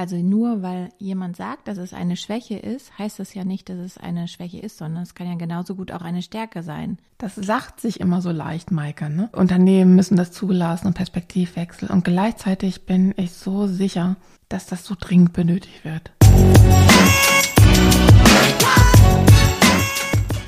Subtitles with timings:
[0.00, 3.76] Also nur weil jemand sagt, dass es eine Schwäche ist, heißt das ja nicht, dass
[3.76, 6.96] es eine Schwäche ist, sondern es kann ja genauso gut auch eine Stärke sein.
[7.18, 9.10] Das sagt sich immer so leicht, Maike.
[9.10, 9.28] Ne?
[9.32, 11.90] Unternehmen müssen das zulassen und Perspektivwechsel.
[11.90, 14.16] Und gleichzeitig bin ich so sicher,
[14.48, 16.12] dass das so dringend benötigt wird.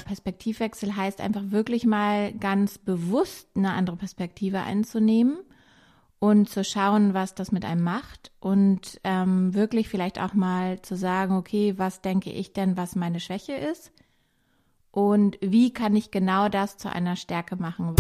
[0.07, 5.37] Perspektivwechsel heißt einfach wirklich mal ganz bewusst eine andere Perspektive einzunehmen
[6.23, 10.95] und zu schauen, was das mit einem macht und ähm, wirklich vielleicht auch mal zu
[10.95, 13.91] sagen, okay, was denke ich denn, was meine Schwäche ist
[14.93, 17.96] und wie kann ich genau das zu einer Stärke machen.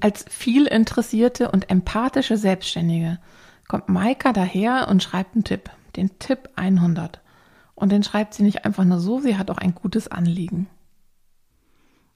[0.00, 3.18] Als viel interessierte und empathische Selbstständige
[3.68, 7.20] kommt Maika daher und schreibt einen Tipp, den Tipp 100.
[7.74, 10.68] Und den schreibt sie nicht einfach nur so, sie hat auch ein gutes Anliegen.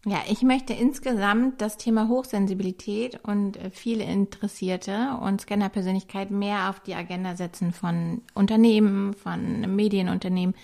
[0.08, 6.78] Ja, ich möchte insgesamt das Thema Hochsensibilität und äh, viele Interessierte und Scannerpersönlichkeit mehr auf
[6.78, 10.54] die Agenda setzen von Unternehmen, von Medienunternehmen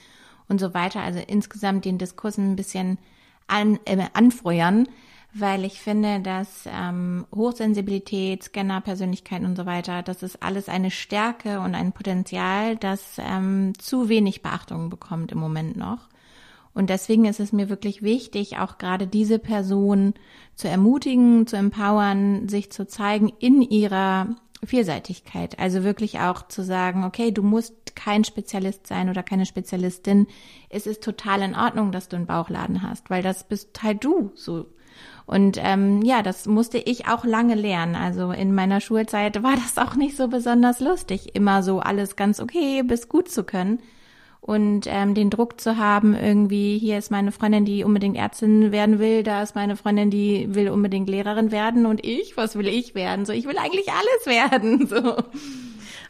[0.49, 1.01] und so weiter.
[1.01, 2.99] Also insgesamt den Diskurs ein bisschen
[3.49, 4.87] an, äh, anfeuern,
[5.35, 11.59] weil ich finde, dass ähm, Hochsensibilität, Scannerpersönlichkeit und so weiter, das ist alles eine Stärke
[11.59, 16.12] und ein Potenzial, das ähm, zu wenig Beachtung bekommt im Moment noch.
[16.75, 20.15] Und deswegen ist es mir wirklich wichtig, auch gerade diese Person
[20.55, 25.59] zu ermutigen, zu empowern, sich zu zeigen in ihrer Vielseitigkeit.
[25.59, 30.29] Also wirklich auch zu sagen, okay, du musst kein Spezialist sein oder keine Spezialistin.
[30.71, 34.31] Es ist total in Ordnung, dass du einen Bauchladen hast, weil das bist halt du
[34.35, 34.67] so.
[35.27, 37.97] Und ähm, ja, das musste ich auch lange lernen.
[37.97, 42.41] Also in meiner Schulzeit war das auch nicht so besonders lustig, immer so alles ganz
[42.41, 43.81] okay bis gut zu können
[44.43, 48.99] und ähm, den Druck zu haben, irgendwie, hier ist meine Freundin, die unbedingt Ärztin werden
[48.99, 52.97] will, da ist meine Freundin, die will unbedingt Lehrerin werden und ich, was will ich
[52.97, 53.25] werden?
[53.25, 54.87] So, ich will eigentlich alles werden.
[54.93, 55.17] So.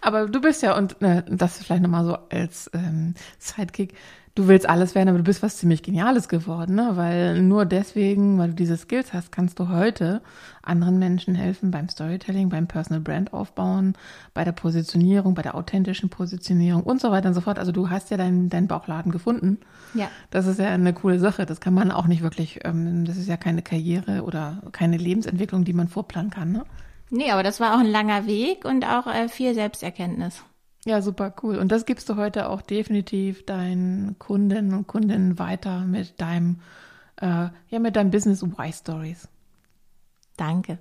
[0.01, 3.95] Aber du bist ja, und äh, das vielleicht nochmal so als ähm, Sidekick,
[4.35, 6.93] du willst alles werden, aber du bist was ziemlich Geniales geworden, ne?
[6.95, 10.23] Weil nur deswegen, weil du diese Skills hast, kannst du heute
[10.63, 13.95] anderen Menschen helfen beim Storytelling, beim Personal Brand aufbauen,
[14.33, 17.59] bei der Positionierung, bei der authentischen Positionierung und so weiter und so fort.
[17.59, 19.59] Also du hast ja deinen dein Bauchladen gefunden.
[19.95, 20.09] Ja.
[20.31, 21.45] Das ist ja eine coole Sache.
[21.45, 25.65] Das kann man auch nicht wirklich, ähm, das ist ja keine Karriere oder keine Lebensentwicklung,
[25.65, 26.65] die man vorplanen kann, ne?
[27.15, 30.43] Nee, aber das war auch ein langer Weg und auch äh, viel Selbsterkenntnis.
[30.85, 31.59] Ja, super cool.
[31.59, 36.61] Und das gibst du heute auch definitiv deinen Kundinnen und Kundinnen weiter mit deinem,
[37.17, 39.29] äh, ja, mit deinem Business Y Stories.
[40.37, 40.79] Danke.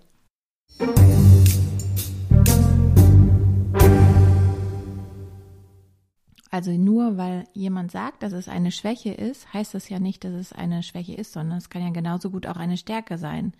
[6.49, 10.33] Also nur weil jemand sagt, dass es eine Schwäche ist, heißt das ja nicht, dass
[10.33, 13.53] es eine Schwäche ist, sondern es kann ja genauso gut auch eine Stärke sein.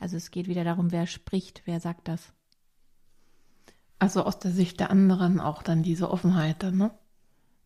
[0.00, 2.35] Also es geht wieder darum, wer spricht, wer sagt das.
[3.98, 6.90] Also aus der Sicht der anderen auch dann diese Offenheit dann, ne?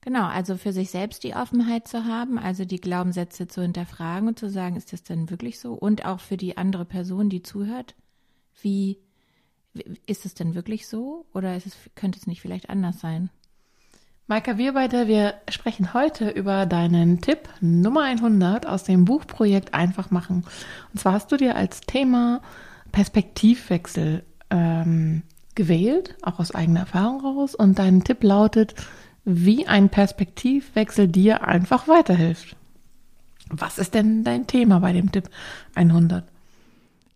[0.02, 4.38] Genau, also für sich selbst die Offenheit zu haben, also die Glaubenssätze zu hinterfragen und
[4.38, 5.74] zu sagen, ist das denn wirklich so?
[5.74, 7.94] Und auch für die andere Person, die zuhört,
[8.62, 8.98] wie
[10.06, 11.26] ist es denn wirklich so?
[11.34, 13.28] Oder ist es, könnte es nicht vielleicht anders sein?
[14.26, 20.10] Maika, wir beide, wir sprechen heute über deinen Tipp Nummer 100 aus dem Buchprojekt Einfach
[20.10, 20.44] machen.
[20.92, 22.40] Und zwar hast du dir als Thema
[22.92, 25.24] Perspektivwechsel ähm,
[25.54, 27.54] gewählt, auch aus eigener Erfahrung raus.
[27.54, 28.74] Und dein Tipp lautet,
[29.24, 32.56] wie ein Perspektivwechsel dir einfach weiterhilft.
[33.50, 35.28] Was ist denn dein Thema bei dem Tipp
[35.74, 36.24] 100?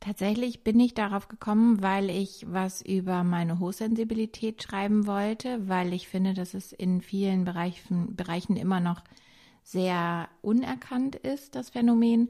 [0.00, 6.08] Tatsächlich bin ich darauf gekommen, weil ich was über meine Hochsensibilität schreiben wollte, weil ich
[6.08, 9.02] finde, dass es in vielen Bereichen, Bereichen immer noch
[9.62, 12.28] sehr unerkannt ist, das Phänomen.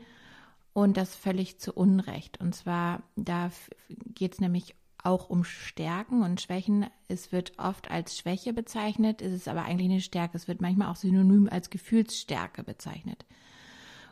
[0.73, 2.41] Und das völlig zu Unrecht.
[2.41, 3.51] Und zwar, da
[3.89, 6.87] geht es nämlich auch um Stärken und Schwächen.
[7.09, 10.37] Es wird oft als Schwäche bezeichnet, ist es aber eigentlich eine Stärke.
[10.37, 13.25] Es wird manchmal auch synonym als Gefühlsstärke bezeichnet.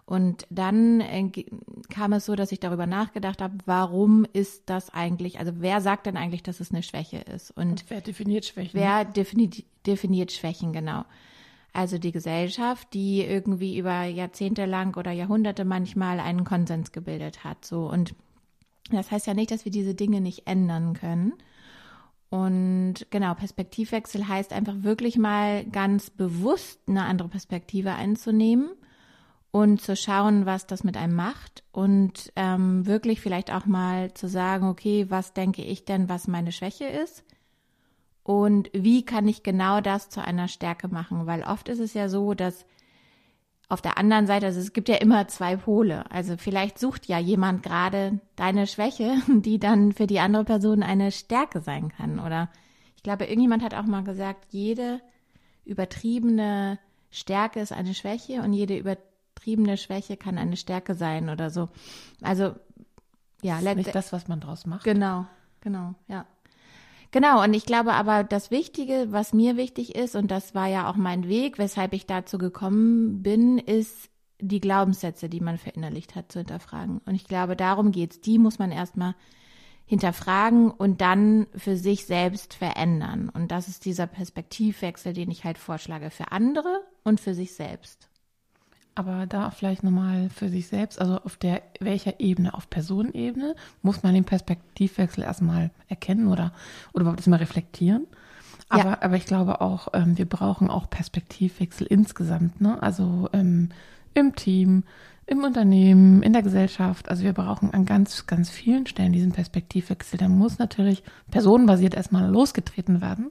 [0.05, 1.31] Und dann äh,
[1.89, 6.07] kam es so, dass ich darüber nachgedacht habe, warum ist das eigentlich, also wer sagt
[6.07, 7.51] denn eigentlich, dass es eine Schwäche ist?
[7.53, 8.79] Und, und wer definiert Schwächen?
[8.79, 11.05] Wer definiert, definiert Schwächen, genau.
[11.73, 17.65] Also die Gesellschaft, die irgendwie über Jahrzehnte lang oder Jahrhunderte manchmal einen Konsens gebildet hat.
[17.65, 18.15] So und
[18.91, 21.35] das heißt ja nicht, dass wir diese Dinge nicht ändern können.
[22.31, 28.71] Und genau, Perspektivwechsel heißt einfach wirklich mal ganz bewusst eine andere Perspektive einzunehmen
[29.51, 34.29] und zu schauen, was das mit einem macht und ähm, wirklich vielleicht auch mal zu
[34.29, 37.23] sagen, okay, was denke ich denn, was meine Schwäche ist
[38.23, 42.09] und wie kann ich genau das zu einer Stärke machen, weil oft ist es ja
[42.09, 42.65] so, dass
[43.73, 46.05] auf der anderen Seite, also es gibt ja immer zwei Pole.
[46.11, 51.11] Also vielleicht sucht ja jemand gerade deine Schwäche, die dann für die andere Person eine
[51.11, 52.21] Stärke sein kann.
[52.21, 52.51] Oder
[52.97, 55.01] ich glaube, irgendjemand hat auch mal gesagt, jede
[55.65, 56.79] übertriebene
[57.11, 61.71] Stärke ist eine Schwäche und jede übertriebene Schwäche kann eine Stärke sein oder so.
[62.21, 62.55] Also
[63.41, 64.85] ja, nicht das, was man draus macht.
[64.85, 65.25] Genau,
[65.63, 66.27] genau, ja.
[67.13, 70.91] Genau, und ich glaube aber, das Wichtige, was mir wichtig ist, und das war ja
[70.91, 74.09] auch mein Weg, weshalb ich dazu gekommen bin, ist
[74.41, 77.03] die Glaubenssätze, die man verinnerlicht hat, zu hinterfragen.
[77.05, 78.21] Und ich glaube, darum geht's.
[78.23, 79.15] Die muss man erstmal
[79.85, 83.29] hinterfragen und dann für sich selbst verändern.
[83.29, 88.09] Und das ist dieser Perspektivwechsel, den ich halt vorschlage für andere und für sich selbst.
[88.95, 92.53] Aber da vielleicht nochmal für sich selbst, also auf der welcher Ebene?
[92.53, 96.53] Auf Personenebene muss man den Perspektivwechsel erstmal erkennen oder,
[96.93, 98.07] oder überhaupt erstmal reflektieren.
[98.69, 98.99] Aber, ja.
[99.03, 102.83] aber ich glaube auch, ähm, wir brauchen auch Perspektivwechsel insgesamt, ne?
[102.83, 103.71] Also ähm,
[104.15, 104.85] im Team,
[105.27, 107.09] im Unternehmen, in der Gesellschaft.
[107.09, 110.19] Also wir brauchen an ganz, ganz vielen Stellen diesen Perspektivwechsel.
[110.19, 113.31] Der muss natürlich personenbasiert erstmal losgetreten werden.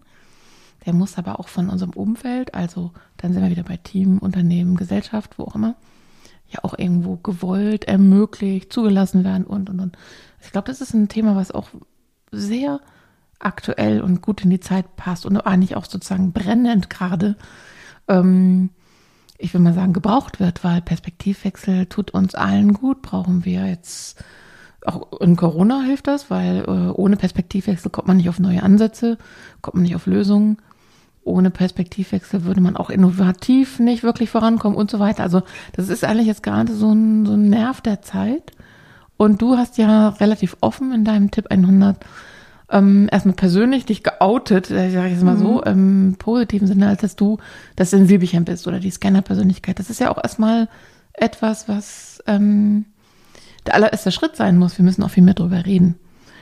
[0.85, 4.75] Der muss aber auch von unserem Umfeld, also dann sind wir wieder bei Team, Unternehmen,
[4.75, 5.75] Gesellschaft, wo auch immer,
[6.49, 9.97] ja auch irgendwo gewollt, ermöglicht, zugelassen werden und, und, und.
[10.41, 11.69] Ich glaube, das ist ein Thema, was auch
[12.31, 12.81] sehr
[13.39, 17.35] aktuell und gut in die Zeit passt und eigentlich auch sozusagen brennend gerade,
[18.07, 18.69] ähm,
[19.37, 24.23] ich will mal sagen, gebraucht wird, weil Perspektivwechsel tut uns allen gut, brauchen wir jetzt
[24.83, 29.19] auch in Corona hilft das, weil äh, ohne Perspektivwechsel kommt man nicht auf neue Ansätze,
[29.61, 30.57] kommt man nicht auf Lösungen
[31.23, 35.23] ohne Perspektivwechsel würde man auch innovativ nicht wirklich vorankommen und so weiter.
[35.23, 38.51] Also das ist eigentlich jetzt gerade so ein, so ein Nerv der Zeit.
[39.17, 41.97] Und du hast ja relativ offen in deinem Tipp 100
[42.71, 45.39] ähm, erstmal persönlich dich geoutet, äh, sage ich jetzt mal mhm.
[45.39, 47.37] so, im positiven Sinne, als dass du
[47.75, 49.77] das Sensibelchen bist oder die Scanner-Persönlichkeit.
[49.77, 50.69] Das ist ja auch erstmal
[51.13, 52.85] etwas, was ähm,
[53.65, 54.77] der allererste Schritt sein muss.
[54.77, 55.95] Wir müssen auch viel mehr drüber reden.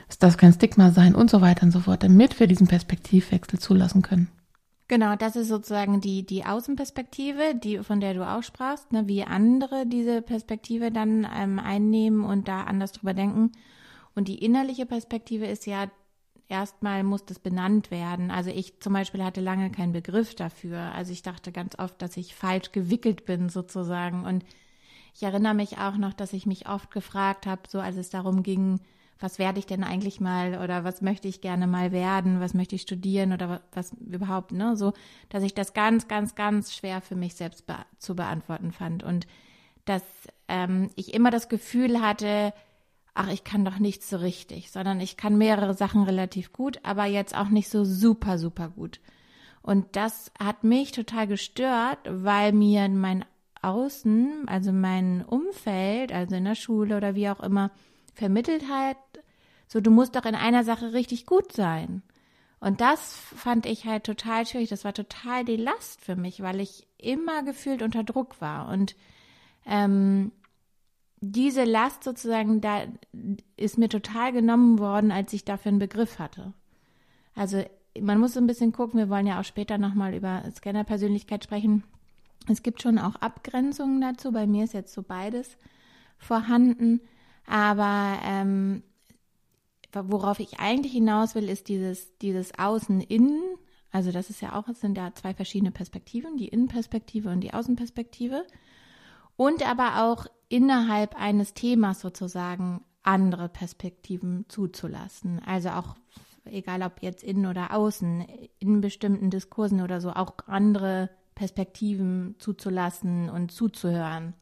[0.07, 3.59] Es darf kein Stigma sein und so weiter und so fort, damit wir diesen Perspektivwechsel
[3.59, 4.29] zulassen können.
[4.89, 9.23] Genau, das ist sozusagen die, die Außenperspektive, die, von der du auch sprachst, ne, wie
[9.23, 13.51] andere diese Perspektive dann ähm, einnehmen und da anders drüber denken.
[14.15, 15.91] Und die innerliche Perspektive ist ja,
[16.47, 18.31] erstmal muss das benannt werden.
[18.31, 20.79] Also ich zum Beispiel hatte lange keinen Begriff dafür.
[20.95, 24.25] Also ich dachte ganz oft, dass ich falsch gewickelt bin sozusagen.
[24.25, 24.43] Und
[25.13, 28.41] ich erinnere mich auch noch, dass ich mich oft gefragt habe, so als es darum
[28.41, 28.79] ging,
[29.19, 32.75] was werde ich denn eigentlich mal oder was möchte ich gerne mal werden, was möchte
[32.75, 34.93] ich studieren oder was überhaupt, ne, so,
[35.27, 39.27] dass ich das ganz, ganz, ganz schwer für mich selbst be zu beantworten fand und
[39.85, 40.03] dass
[40.47, 42.53] ähm, ich immer das Gefühl hatte,
[43.13, 47.05] ach, ich kann doch nichts so richtig, sondern ich kann mehrere Sachen relativ gut, aber
[47.05, 49.01] jetzt auch nicht so super, super gut.
[49.61, 53.25] Und das hat mich total gestört, weil mir mein
[53.61, 57.71] Außen, also mein Umfeld, also in der Schule oder wie auch immer,
[58.13, 58.97] vermittelt hat,
[59.69, 62.01] so du musst doch in einer Sache richtig gut sein.
[62.59, 64.67] Und das fand ich halt total schwierig.
[64.69, 68.67] Das war total die Last für mich, weil ich immer gefühlt unter Druck war.
[68.67, 68.95] Und
[69.65, 70.33] ähm,
[71.21, 72.83] diese Last sozusagen, da
[73.55, 76.53] ist mir total genommen worden, als ich dafür einen Begriff hatte.
[77.35, 77.63] Also
[78.01, 81.83] man muss so ein bisschen gucken, wir wollen ja auch später nochmal über Scanner-Persönlichkeit sprechen.
[82.49, 84.31] Es gibt schon auch Abgrenzungen dazu.
[84.31, 85.57] Bei mir ist jetzt so beides
[86.17, 87.01] vorhanden.
[87.45, 88.83] Aber ähm,
[89.93, 93.41] worauf ich eigentlich hinaus will, ist dieses, dieses Außen-Innen.
[93.91, 97.53] Also das ist ja auch, es sind ja zwei verschiedene Perspektiven, die Innenperspektive und die
[97.53, 98.45] Außenperspektive.
[99.35, 105.41] Und aber auch innerhalb eines Themas sozusagen andere Perspektiven zuzulassen.
[105.45, 105.95] Also auch,
[106.45, 108.25] egal ob jetzt innen oder außen,
[108.59, 114.33] in bestimmten Diskursen oder so, auch andere Perspektiven zuzulassen und zuzuhören.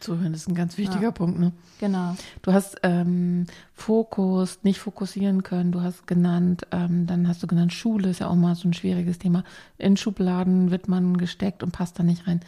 [0.00, 1.10] Zuhören ist ein ganz wichtiger ja.
[1.10, 1.52] Punkt, ne?
[1.78, 2.16] Genau.
[2.42, 7.72] Du hast ähm, Fokus, nicht fokussieren können, du hast genannt, ähm, dann hast du genannt,
[7.72, 9.44] Schule ist ja auch mal so ein schwieriges Thema.
[9.78, 12.40] In Schubladen wird man gesteckt und passt da nicht rein.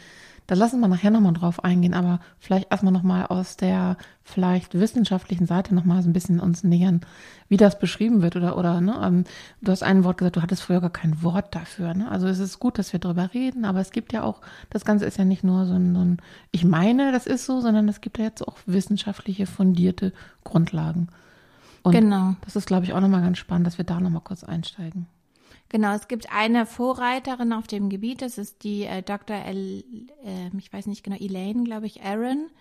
[0.47, 5.45] Da lassen wir nachher nochmal drauf eingehen, aber vielleicht erstmal nochmal aus der vielleicht wissenschaftlichen
[5.45, 7.01] Seite nochmal so ein bisschen uns nähern,
[7.47, 9.23] wie das beschrieben wird oder, oder, ne, ähm,
[9.61, 12.09] du hast ein Wort gesagt, du hattest früher gar kein Wort dafür, ne?
[12.09, 15.05] Also es ist gut, dass wir drüber reden, aber es gibt ja auch, das Ganze
[15.05, 16.17] ist ja nicht nur so ein, so ein
[16.51, 21.07] ich meine, das ist so, sondern es gibt ja jetzt auch wissenschaftliche, fundierte Grundlagen.
[21.83, 22.35] Und genau.
[22.41, 25.07] das ist, glaube ich, auch nochmal ganz spannend, dass wir da nochmal kurz einsteigen.
[25.73, 29.35] Genau, es gibt eine Vorreiterin auf dem Gebiet, das ist die äh, Dr.
[29.35, 29.83] El,
[30.23, 32.51] äh, ich weiß nicht genau, Elaine, glaube ich, Aaron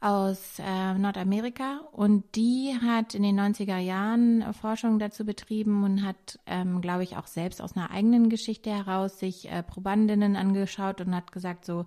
[0.00, 6.40] aus äh, Nordamerika und die hat in den 90er Jahren Forschung dazu betrieben und hat,
[6.46, 11.14] ähm, glaube ich, auch selbst aus einer eigenen Geschichte heraus sich äh, Probandinnen angeschaut und
[11.14, 11.86] hat gesagt, so,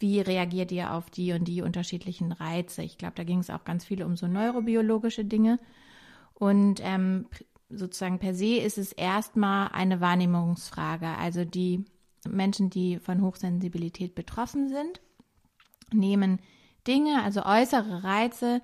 [0.00, 2.82] wie reagiert ihr auf die und die unterschiedlichen Reize?
[2.82, 5.58] Ich glaube, da ging es auch ganz viel um so neurobiologische Dinge.
[6.34, 7.26] Und ähm,
[7.68, 11.06] sozusagen per se ist es erstmal eine Wahrnehmungsfrage.
[11.06, 11.84] Also die
[12.28, 15.00] Menschen, die von Hochsensibilität betroffen sind,
[15.92, 16.40] nehmen
[16.86, 18.60] Dinge, also äußere Reize,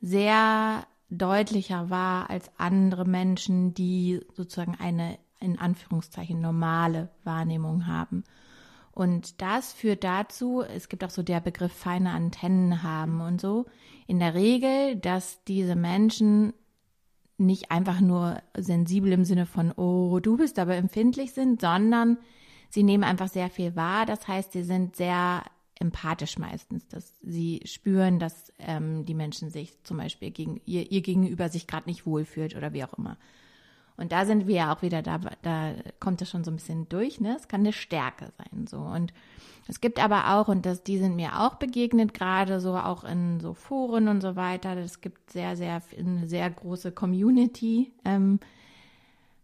[0.00, 8.24] sehr deutlicher wahr als andere Menschen, die sozusagen eine in Anführungszeichen normale Wahrnehmung haben.
[8.90, 13.66] Und das führt dazu, es gibt auch so der Begriff feine Antennen haben und so,
[14.08, 16.52] in der Regel, dass diese Menschen
[17.38, 22.18] nicht einfach nur sensibel im Sinne von, oh, du bist aber empfindlich sind, sondern
[22.68, 24.06] sie nehmen einfach sehr viel wahr.
[24.06, 25.42] Das heißt, sie sind sehr
[25.80, 31.02] empathisch meistens, dass sie spüren, dass ähm, die Menschen sich zum Beispiel gegen ihr, ihr
[31.02, 33.16] Gegenüber sich gerade nicht wohlfühlt oder wie auch immer.
[33.98, 36.88] Und da sind wir ja auch wieder, da, da kommt das schon so ein bisschen
[36.88, 37.36] durch, ne?
[37.36, 38.78] Es kann eine Stärke sein, so.
[38.78, 39.12] Und
[39.66, 43.40] es gibt aber auch, und das, die sind mir auch begegnet, gerade so auch in
[43.40, 44.76] so Foren und so weiter.
[44.76, 47.92] Es gibt sehr, sehr, eine sehr große Community.
[48.04, 48.38] Ähm,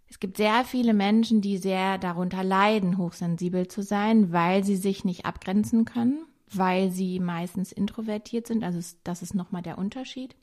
[0.08, 5.04] es gibt sehr viele Menschen, die sehr darunter leiden, hochsensibel zu sein, weil sie sich
[5.04, 8.62] nicht abgrenzen können, weil sie meistens introvertiert sind.
[8.62, 10.36] Also das ist nochmal der Unterschied.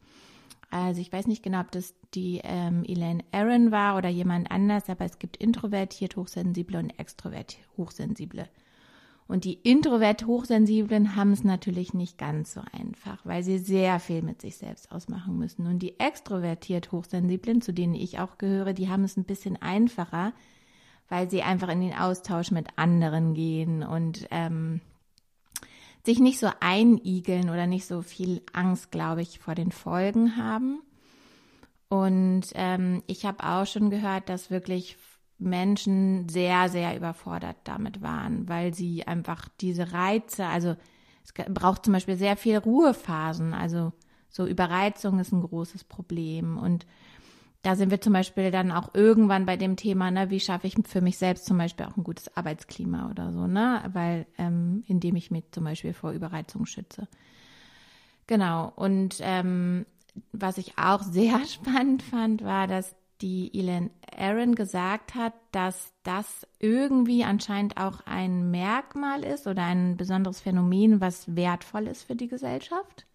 [0.71, 4.89] Also ich weiß nicht genau, ob das die ähm, Elaine Aaron war oder jemand anders,
[4.89, 8.47] aber es gibt introvertiert Hochsensible und extrovertiert Hochsensible.
[9.27, 14.21] Und die introvert Hochsensiblen haben es natürlich nicht ganz so einfach, weil sie sehr viel
[14.21, 15.67] mit sich selbst ausmachen müssen.
[15.67, 20.33] Und die extrovertiert Hochsensiblen, zu denen ich auch gehöre, die haben es ein bisschen einfacher,
[21.07, 24.81] weil sie einfach in den Austausch mit anderen gehen und ähm,
[26.05, 30.81] sich nicht so einigeln oder nicht so viel Angst, glaube ich, vor den Folgen haben.
[31.89, 34.97] Und ähm, ich habe auch schon gehört, dass wirklich
[35.37, 40.75] Menschen sehr, sehr überfordert damit waren, weil sie einfach diese Reize, also
[41.23, 43.91] es braucht zum Beispiel sehr viel Ruhephasen, also
[44.29, 46.85] so Überreizung ist ein großes Problem und
[47.61, 50.75] da sind wir zum Beispiel dann auch irgendwann bei dem Thema, ne, wie schaffe ich
[50.85, 55.15] für mich selbst zum Beispiel auch ein gutes Arbeitsklima oder so, ne, weil ähm, indem
[55.15, 57.07] ich mich zum Beispiel vor Überreizung schütze.
[58.25, 58.71] Genau.
[58.75, 59.85] Und ähm,
[60.31, 66.47] was ich auch sehr spannend fand, war, dass die Elaine Aaron gesagt hat, dass das
[66.57, 72.27] irgendwie anscheinend auch ein Merkmal ist oder ein besonderes Phänomen, was wertvoll ist für die
[72.27, 73.05] Gesellschaft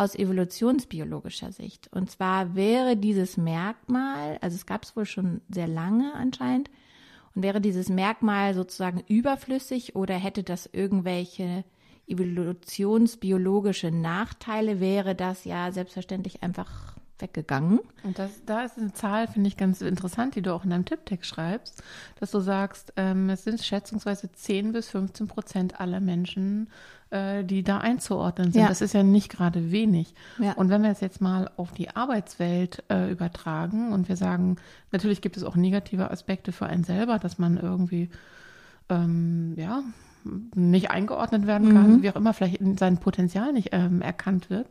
[0.00, 1.90] aus evolutionsbiologischer Sicht.
[1.92, 6.70] Und zwar wäre dieses Merkmal, also es gab es wohl schon sehr lange anscheinend,
[7.34, 11.64] und wäre dieses Merkmal sozusagen überflüssig oder hätte das irgendwelche
[12.06, 16.89] evolutionsbiologische Nachteile, wäre das ja selbstverständlich einfach
[17.20, 17.80] weggegangen.
[18.02, 20.84] Und das, da ist eine Zahl, finde ich ganz interessant, die du auch in deinem
[20.84, 21.82] Tipptext schreibst,
[22.18, 26.68] dass du sagst, ähm, es sind schätzungsweise 10 bis 15 Prozent aller Menschen,
[27.10, 28.62] äh, die da einzuordnen sind.
[28.62, 28.68] Ja.
[28.68, 30.14] Das ist ja nicht gerade wenig.
[30.38, 30.52] Ja.
[30.52, 34.56] Und wenn wir es jetzt mal auf die Arbeitswelt äh, übertragen und wir sagen,
[34.92, 38.10] natürlich gibt es auch negative Aspekte für einen selber, dass man irgendwie,
[38.88, 39.82] ähm, ja,
[40.54, 42.02] nicht eingeordnet werden kann, mhm.
[42.02, 44.66] wie auch immer, vielleicht sein Potenzial nicht ähm, erkannt wird.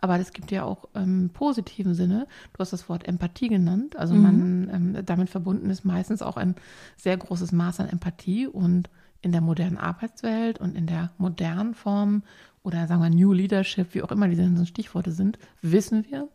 [0.00, 3.96] Aber es gibt ja auch im ähm, positiven Sinne, du hast das Wort Empathie genannt,
[3.96, 4.22] also mhm.
[4.22, 6.54] man ähm, damit verbunden ist meistens auch ein
[6.96, 8.88] sehr großes Maß an Empathie und
[9.20, 12.22] in der modernen Arbeitswelt und in der modernen Form
[12.62, 16.28] oder sagen wir New Leadership, wie auch immer diese Stichworte sind, wissen wir,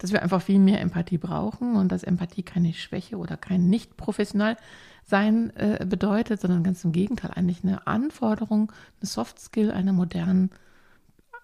[0.00, 3.96] dass wir einfach viel mehr Empathie brauchen und dass Empathie keine Schwäche oder kein nicht
[3.96, 4.56] professional
[5.04, 10.50] sein äh, bedeutet, sondern ganz im Gegenteil eigentlich eine Anforderung, eine Soft Skill einer modernen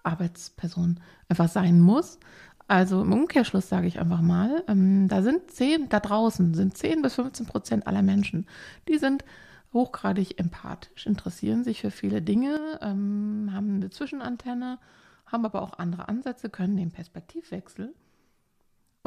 [0.03, 0.99] Arbeitsperson
[1.29, 2.19] einfach sein muss.
[2.67, 7.01] Also im Umkehrschluss sage ich einfach mal, ähm, da sind zehn, da draußen sind zehn
[7.01, 8.47] bis 15 Prozent aller Menschen,
[8.87, 9.23] die sind
[9.71, 14.79] hochgradig empathisch, interessieren sich für viele Dinge, ähm, haben eine Zwischenantenne,
[15.27, 17.93] haben aber auch andere Ansätze, können den Perspektivwechsel.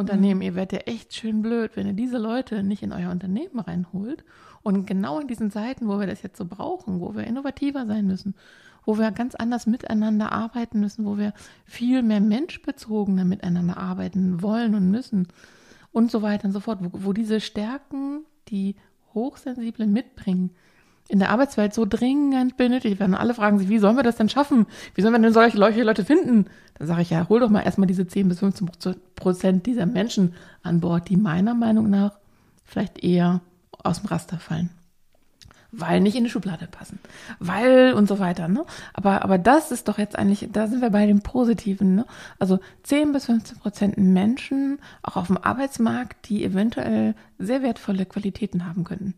[0.01, 0.43] Unternehmen, mhm.
[0.43, 4.25] ihr werdet ja echt schön blöd, wenn ihr diese Leute nicht in euer Unternehmen reinholt.
[4.63, 8.07] Und genau in diesen Zeiten, wo wir das jetzt so brauchen, wo wir innovativer sein
[8.07, 8.35] müssen,
[8.85, 11.33] wo wir ganz anders miteinander arbeiten müssen, wo wir
[11.65, 15.29] viel mehr menschbezogener miteinander arbeiten wollen und müssen
[15.93, 18.77] und so weiter und so fort, wo, wo diese Stärken, die
[19.15, 20.51] Hochsensiblen mitbringen,
[21.11, 23.15] in der Arbeitswelt so dringend benötigt werden.
[23.15, 24.67] Alle fragen sich, wie sollen wir das denn schaffen?
[24.95, 26.47] Wie sollen wir denn solche Leute finden?
[26.79, 28.71] Dann sage ich ja, hol doch mal erstmal diese 10 bis 15
[29.17, 32.13] Prozent dieser Menschen an Bord, die meiner Meinung nach
[32.65, 33.41] vielleicht eher
[33.83, 34.71] aus dem Raster fallen
[35.73, 36.99] weil nicht in die Schublade passen,
[37.39, 38.49] weil und so weiter.
[38.49, 38.65] Ne?
[38.93, 41.95] Aber, aber das ist doch jetzt eigentlich, da sind wir bei dem Positiven.
[41.95, 42.07] Ne?
[42.39, 48.67] Also 10 bis 15 Prozent Menschen, auch auf dem Arbeitsmarkt, die eventuell sehr wertvolle Qualitäten
[48.67, 49.15] haben könnten.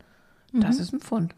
[0.53, 0.83] Das mhm.
[0.83, 1.35] ist ein Pfund.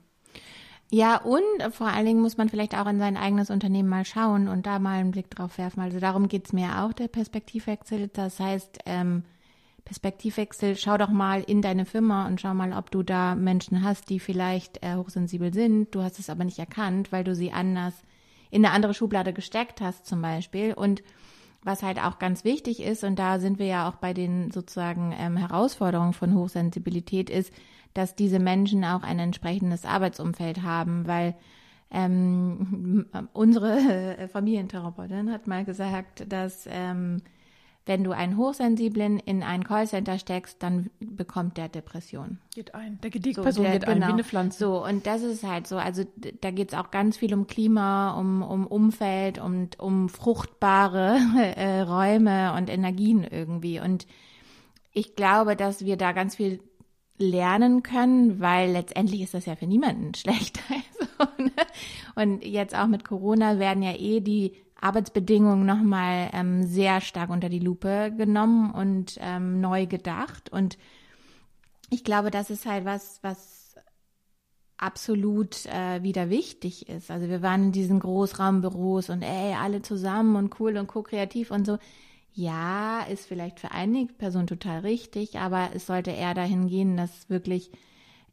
[0.95, 4.47] Ja, und vor allen Dingen muss man vielleicht auch in sein eigenes Unternehmen mal schauen
[4.47, 5.81] und da mal einen Blick drauf werfen.
[5.81, 8.11] Also darum geht's mir auch, der Perspektivwechsel.
[8.13, 9.25] Das heißt, ähm,
[9.85, 14.09] Perspektivwechsel, schau doch mal in deine Firma und schau mal, ob du da Menschen hast,
[14.09, 15.93] die vielleicht äh, hochsensibel sind.
[15.93, 17.95] Du hast es aber nicht erkannt, weil du sie anders
[18.53, 20.75] in eine andere Schublade gesteckt hast zum Beispiel.
[20.75, 21.03] Und
[21.65, 25.13] was halt auch ganz wichtig ist, und da sind wir ja auch bei den sozusagen
[25.19, 27.53] ähm, Herausforderungen von Hochsensibilität, ist,
[27.95, 31.35] dass diese Menschen auch ein entsprechendes Arbeitsumfeld haben, weil
[31.91, 37.23] ähm, unsere Familientherapeutin hat mal gesagt, dass ähm,
[37.87, 42.39] wenn du einen Hochsensiblen in ein Callcenter steckst, dann bekommt der Depression.
[42.55, 42.99] Geht ein.
[43.03, 43.93] Der geht die so, Person der, geht genau.
[43.93, 44.15] ein, wie genau.
[44.15, 44.59] eine Pflanze.
[44.59, 45.77] So, und das ist halt so.
[45.77, 46.05] Also
[46.41, 51.19] da geht es auch ganz viel um Klima, um, um Umfeld und um fruchtbare
[51.57, 53.81] äh, Räume und Energien irgendwie.
[53.81, 54.07] Und
[54.93, 56.61] ich glaube, dass wir da ganz viel
[57.19, 60.61] lernen können, weil letztendlich ist das ja für niemanden schlecht.
[60.69, 61.51] Also, ne?
[62.15, 67.49] Und jetzt auch mit Corona werden ja eh die Arbeitsbedingungen nochmal ähm, sehr stark unter
[67.49, 70.51] die Lupe genommen und ähm, neu gedacht.
[70.51, 70.77] Und
[71.91, 73.77] ich glaube, das ist halt was, was
[74.77, 77.11] absolut äh, wieder wichtig ist.
[77.11, 81.67] Also wir waren in diesen Großraumbüros und ey, alle zusammen und cool und co-kreativ und
[81.67, 81.79] so.
[82.37, 87.31] Ja, ist vielleicht für einige Personen total richtig, aber es sollte eher dahin gehen, dass
[87.31, 87.71] wirklich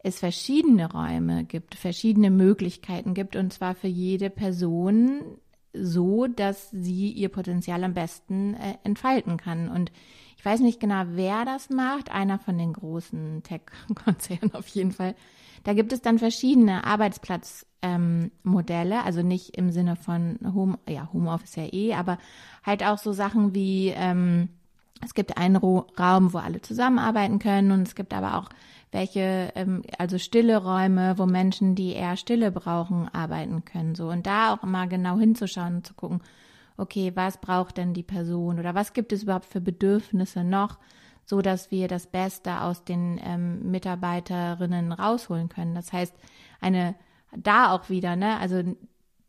[0.03, 5.37] es verschiedene Räume gibt, verschiedene Möglichkeiten gibt und zwar für jede Person
[5.73, 9.69] so, dass sie ihr Potenzial am besten äh, entfalten kann.
[9.69, 9.91] Und
[10.41, 15.13] ich weiß nicht genau, wer das macht, einer von den großen Tech-Konzernen auf jeden Fall.
[15.63, 21.57] Da gibt es dann verschiedene Arbeitsplatzmodelle, ähm, also nicht im Sinne von Home, ja, Homeoffice
[21.57, 22.17] ja eh, aber
[22.65, 24.49] halt auch so Sachen wie, ähm,
[25.05, 28.49] es gibt einen Raum, wo alle zusammenarbeiten können und es gibt aber auch
[28.91, 33.93] welche, ähm, also stille Räume, wo Menschen, die eher Stille brauchen, arbeiten können.
[33.93, 36.19] So und da auch immer genau hinzuschauen und zu gucken,
[36.77, 40.79] okay, was braucht denn die Person oder was gibt es überhaupt für Bedürfnisse noch,
[41.25, 45.75] so dass wir das Beste aus den ähm, Mitarbeiterinnen rausholen können.
[45.75, 46.13] Das heißt,
[46.59, 46.95] eine
[47.35, 48.63] da auch wieder, ne, also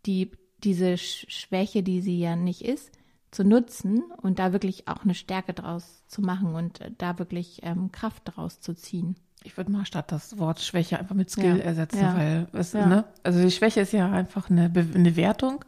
[0.07, 0.33] die
[0.65, 2.93] diese Schwäche, die sie ja nicht ist,
[3.31, 7.61] zu nutzen und da wirklich auch eine Stärke draus zu machen und äh, da wirklich
[7.63, 9.17] ähm, Kraft draus zu ziehen.
[9.45, 11.65] Ich würde mal statt das Wort Schwäche einfach mit Skill ja.
[11.65, 12.17] ersetzen, ja.
[12.17, 12.87] weil es, ja.
[12.87, 15.65] ne, also die Schwäche ist ja einfach eine, eine Wertung,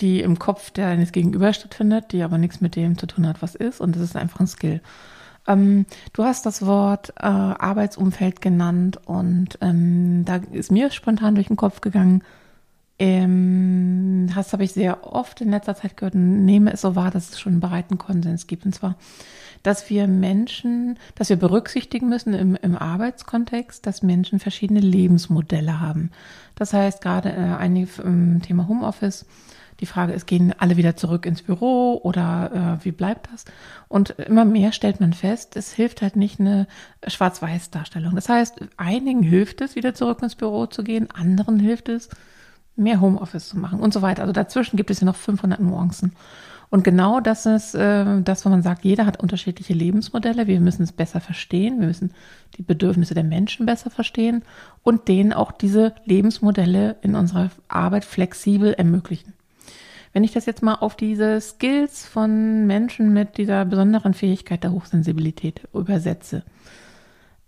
[0.00, 3.54] die im Kopf deines Gegenüber stattfindet, die aber nichts mit dem zu tun hat, was
[3.54, 4.80] ist, und das ist einfach ein Skill.
[5.46, 11.48] Ähm, du hast das Wort äh, Arbeitsumfeld genannt und ähm, da ist mir spontan durch
[11.48, 12.22] den Kopf gegangen,
[12.98, 17.10] ähm, das habe ich sehr oft in letzter Zeit gehört und nehme es so wahr,
[17.10, 18.66] dass es schon einen breiten Konsens gibt.
[18.66, 18.96] Und zwar,
[19.62, 26.10] dass wir Menschen, dass wir berücksichtigen müssen im, im Arbeitskontext, dass Menschen verschiedene Lebensmodelle haben.
[26.56, 29.26] Das heißt, gerade äh, einige im Thema Homeoffice,
[29.80, 33.44] die Frage ist, gehen alle wieder zurück ins Büro oder äh, wie bleibt das?
[33.86, 36.66] Und immer mehr stellt man fest, es hilft halt nicht eine
[37.06, 38.16] Schwarz-Weiß-Darstellung.
[38.16, 42.08] Das heißt, einigen hilft es, wieder zurück ins Büro zu gehen, anderen hilft es,
[42.78, 44.22] mehr Homeoffice zu machen und so weiter.
[44.22, 46.12] Also dazwischen gibt es ja noch 500 Nuancen.
[46.70, 50.46] Und genau das ist äh, das, wo man sagt, jeder hat unterschiedliche Lebensmodelle.
[50.46, 51.80] Wir müssen es besser verstehen.
[51.80, 52.12] Wir müssen
[52.56, 54.42] die Bedürfnisse der Menschen besser verstehen
[54.82, 59.32] und denen auch diese Lebensmodelle in unserer Arbeit flexibel ermöglichen.
[60.12, 64.72] Wenn ich das jetzt mal auf diese Skills von Menschen mit dieser besonderen Fähigkeit der
[64.72, 66.42] Hochsensibilität übersetze,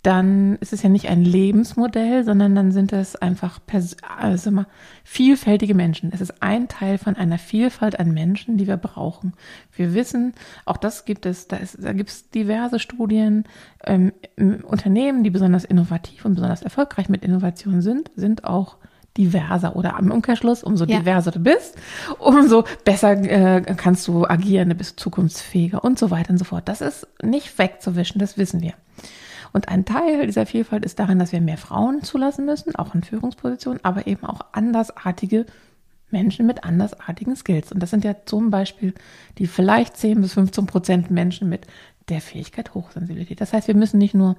[0.02, 3.60] dann ist es ja nicht ein Lebensmodell, sondern dann sind es einfach
[4.18, 4.66] also mal,
[5.04, 6.10] vielfältige Menschen.
[6.14, 9.34] Es ist ein Teil von einer Vielfalt an Menschen, die wir brauchen.
[9.76, 10.32] Wir wissen,
[10.64, 13.44] auch das gibt es, da, ist, da gibt es diverse Studien.
[13.84, 18.76] Ähm, Unternehmen, die besonders innovativ und besonders erfolgreich mit Innovation sind, sind auch
[19.18, 20.98] diverser oder am Umkehrschluss, umso ja.
[20.98, 21.76] diverser du bist,
[22.18, 26.68] umso besser äh, kannst du agieren, du bist zukunftsfähiger und so weiter und so fort.
[26.68, 28.72] Das ist nicht wegzuwischen, das wissen wir.
[29.52, 33.02] Und ein Teil dieser Vielfalt ist darin, dass wir mehr Frauen zulassen müssen, auch in
[33.02, 35.46] Führungspositionen, aber eben auch andersartige
[36.10, 37.72] Menschen mit andersartigen Skills.
[37.72, 38.94] Und das sind ja zum Beispiel
[39.38, 41.66] die vielleicht 10 bis 15 Prozent Menschen mit
[42.08, 43.40] der Fähigkeit Hochsensibilität.
[43.40, 44.36] Das heißt, wir müssen nicht nur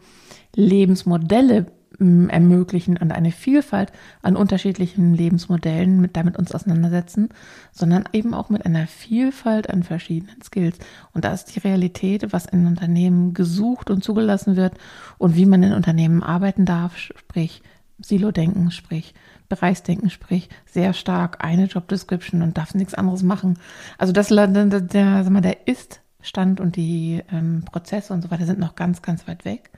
[0.55, 1.67] Lebensmodelle
[2.01, 7.29] ermöglichen und eine Vielfalt an unterschiedlichen Lebensmodellen mit damit uns auseinandersetzen,
[7.71, 10.77] sondern eben auch mit einer Vielfalt an verschiedenen Skills.
[11.13, 14.73] Und da ist die Realität, was in Unternehmen gesucht und zugelassen wird
[15.17, 17.61] und wie man in Unternehmen arbeiten darf, sprich
[17.99, 19.13] Silo-Denken, sprich
[19.47, 23.59] Bereichsdenken, sprich sehr stark eine Job Description und darf nichts anderes machen.
[23.97, 28.75] Also das der, der, der Ist-Stand und die ähm, Prozesse und so weiter sind noch
[28.75, 29.69] ganz, ganz weit weg.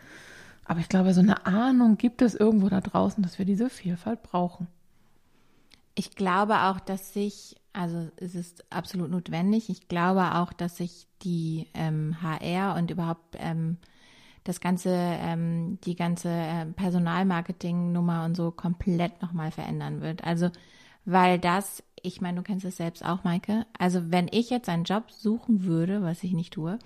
[0.65, 4.23] Aber ich glaube, so eine Ahnung gibt es irgendwo da draußen, dass wir diese Vielfalt
[4.23, 4.67] brauchen.
[5.95, 11.07] ich glaube auch, dass sich, also es ist absolut notwendig, ich glaube auch, dass sich
[11.21, 13.77] die ähm, HR und überhaupt ähm,
[14.43, 20.23] das ganze, ähm, die ganze äh, Personalmarketing-Nummer und so komplett nochmal verändern wird.
[20.23, 20.49] Also,
[21.05, 23.65] weil das, ich meine, du kennst es selbst auch, Maike.
[23.77, 26.79] Also, wenn ich jetzt einen Job suchen würde, was ich nicht tue,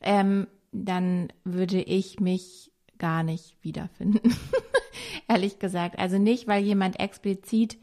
[0.00, 4.34] ähm, dann würde ich mich gar nicht wiederfinden.
[5.28, 5.98] Ehrlich gesagt.
[5.98, 7.78] Also nicht, weil jemand explizit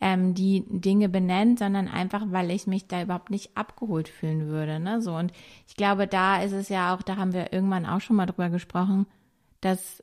[0.00, 4.80] ähm, die Dinge benennt, sondern einfach, weil ich mich da überhaupt nicht abgeholt fühlen würde.
[4.80, 5.00] Ne?
[5.00, 5.32] So und
[5.68, 8.50] ich glaube, da ist es ja auch, da haben wir irgendwann auch schon mal drüber
[8.50, 9.06] gesprochen,
[9.60, 10.02] dass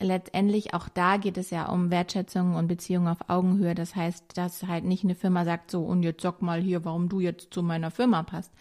[0.00, 3.74] letztendlich auch da geht es ja um Wertschätzung und Beziehungen auf Augenhöhe.
[3.74, 7.10] Das heißt, dass halt nicht eine Firma sagt so und jetzt sag mal hier, warum
[7.10, 8.52] du jetzt zu meiner Firma passt,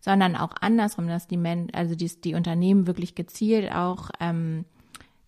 [0.00, 4.64] sondern auch andersrum, dass die Men also die, die Unternehmen wirklich gezielt auch ähm,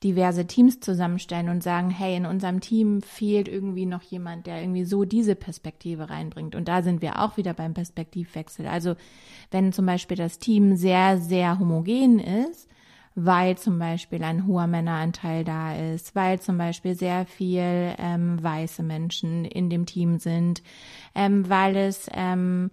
[0.02, 4.84] diverse Teams zusammenstellen und sagen, hey, in unserem Team fehlt irgendwie noch jemand, der irgendwie
[4.84, 6.54] so diese Perspektive reinbringt.
[6.54, 8.66] Und da sind wir auch wieder beim Perspektivwechsel.
[8.66, 8.96] Also
[9.50, 12.68] wenn zum Beispiel das Team sehr, sehr homogen ist,
[13.14, 18.82] weil zum Beispiel ein hoher Männeranteil da ist, weil zum Beispiel sehr viel ähm, weiße
[18.82, 20.62] Menschen in dem Team sind,
[21.14, 22.70] ähm, weil es ähm,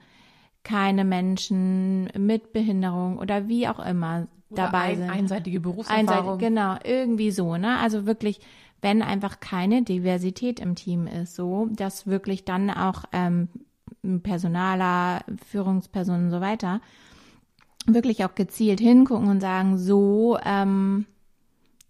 [0.69, 5.10] keine Menschen mit Behinderung oder wie auch immer oder dabei ein, sind.
[5.10, 6.10] Einseitige Berufserfahrung.
[6.10, 7.79] Einseitig, genau, irgendwie so, ne?
[7.79, 8.39] Also wirklich,
[8.79, 13.49] wenn einfach keine Diversität im Team ist, so, dass wirklich dann auch ähm,
[14.21, 16.82] Personaler, Führungspersonen und so weiter
[17.88, 21.08] wirklich auch gezielt hingucken und sagen, so, ähm,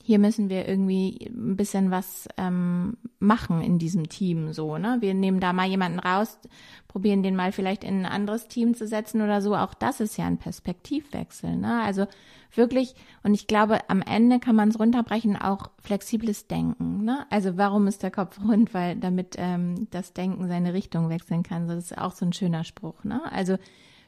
[0.10, 4.98] hier müssen wir irgendwie ein bisschen was ähm, machen in diesem Team so, ne?
[5.02, 6.40] Wir nehmen da mal jemanden raus,
[6.88, 9.56] probieren den mal vielleicht in ein anderes Team zu setzen oder so.
[9.56, 11.84] Auch das ist ja ein Perspektivwechsel, ne?
[11.84, 12.08] Also
[12.56, 17.28] wirklich, und ich glaube, am Ende kann man es runterbrechen, auch flexibles Denken, ne?
[17.30, 18.74] Also warum ist der Kopf rund?
[18.74, 21.68] Weil damit ähm, das Denken seine Richtung wechseln kann.
[21.68, 23.22] Das ist auch so ein schöner Spruch, ne?
[23.32, 23.60] Also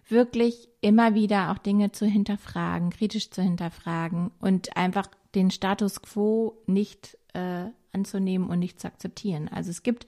[0.08, 6.58] wirklich immer wieder auch Dinge zu hinterfragen, kritisch zu hinterfragen und einfach den Status quo
[6.66, 9.48] nicht äh, anzunehmen und nicht zu akzeptieren.
[9.48, 10.08] Also es gibt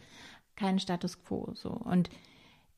[0.56, 2.10] keinen Status quo so und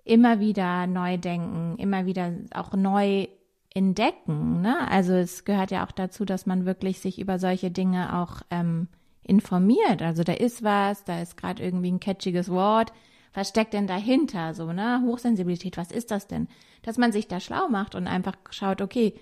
[0.04, 3.28] immer wieder neu denken, immer wieder auch neu
[3.74, 4.62] entdecken.
[4.62, 4.90] Ne?
[4.90, 8.88] Also es gehört ja auch dazu, dass man wirklich sich über solche Dinge auch ähm,
[9.24, 10.02] informiert.
[10.02, 12.94] Also da ist was, da ist gerade irgendwie ein catchiges Wort.
[13.34, 14.54] Was steckt denn dahinter?
[14.54, 15.02] So, ne?
[15.06, 16.48] Hochsensibilität, was ist das denn?
[16.84, 19.14] Dass man sich da schlau macht und einfach schaut, okay,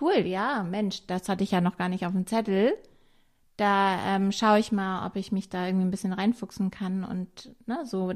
[0.00, 2.74] cool, ja, Mensch, das hatte ich ja noch gar nicht auf dem Zettel.
[3.56, 7.54] Da ähm, schaue ich mal, ob ich mich da irgendwie ein bisschen reinfuchsen kann und
[7.66, 8.12] ne, so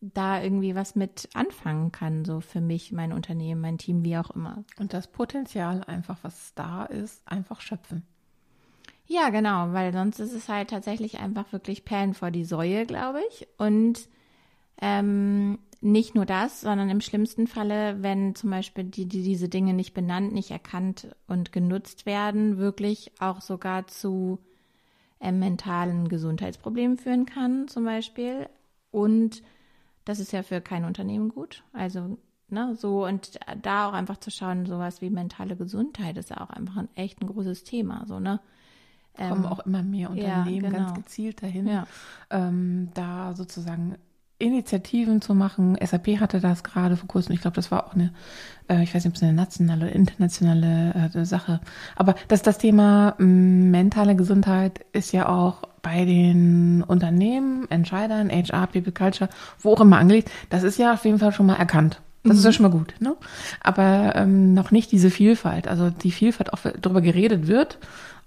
[0.00, 4.30] da irgendwie was mit anfangen kann, so für mich, mein Unternehmen, mein Team, wie auch
[4.30, 4.64] immer.
[4.78, 8.02] Und das Potenzial einfach, was da ist, einfach schöpfen.
[9.06, 13.20] Ja, genau, weil sonst ist es halt tatsächlich einfach wirklich Perlen vor die Säue, glaube
[13.30, 13.48] ich.
[13.56, 14.06] Und
[14.80, 19.74] ähm, nicht nur das, sondern im schlimmsten Falle, wenn zum Beispiel die, die, diese Dinge
[19.74, 24.38] nicht benannt, nicht erkannt und genutzt werden, wirklich auch sogar zu
[25.20, 28.48] äh, mentalen Gesundheitsproblemen führen kann, zum Beispiel.
[28.90, 29.42] Und
[30.04, 31.62] das ist ja für kein Unternehmen gut.
[31.72, 36.40] Also, ne, so und da auch einfach zu schauen, sowas wie mentale Gesundheit ist ja
[36.40, 38.40] auch einfach ein echt ein großes Thema, so, ne?
[39.16, 40.78] Kommen ähm, auch immer mehr Unternehmen ja, genau.
[40.78, 41.88] ganz gezielt dahin, ja.
[42.30, 43.96] ähm, da sozusagen
[44.38, 45.76] Initiativen zu machen.
[45.84, 47.34] SAP hatte das gerade vor kurzem.
[47.34, 48.12] Ich glaube, das war auch eine,
[48.68, 51.60] äh, ich weiß nicht, ob es eine nationale oder internationale äh, Sache.
[51.96, 58.68] Aber das, das Thema mm, mentale Gesundheit ist ja auch bei den Unternehmen, Entscheidern, HR,
[58.68, 60.30] People Culture, wo auch immer angelegt.
[60.50, 62.00] Das ist ja auf jeden Fall schon mal erkannt.
[62.24, 62.38] Das mhm.
[62.38, 63.16] ist ja schon mal gut, ne?
[63.60, 65.68] Aber ähm, noch nicht diese Vielfalt.
[65.68, 67.78] Also die Vielfalt, auch darüber geredet wird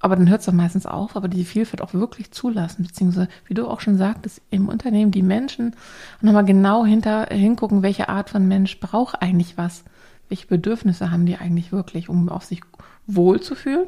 [0.02, 3.54] aber dann hört es doch meistens auf, aber die Vielfalt auch wirklich zulassen, beziehungsweise, wie
[3.54, 5.76] du auch schon sagtest, im Unternehmen die Menschen
[6.22, 9.84] nochmal genau hinter, hingucken, welche Art von Mensch braucht eigentlich was,
[10.28, 12.62] welche Bedürfnisse haben die eigentlich wirklich, um auf sich
[13.06, 13.88] wohlzufühlen,